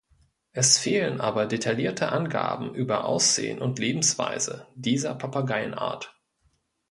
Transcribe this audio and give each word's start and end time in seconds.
Es 0.51 0.79
fehlen 0.79 1.21
aber 1.21 1.45
detaillierte 1.45 2.11
Angaben 2.11 2.73
über 2.73 3.05
Aussehen 3.05 3.61
und 3.61 3.77
Lebensweise 3.77 4.65
dieser 4.73 5.13
Papageienart. 5.13 6.19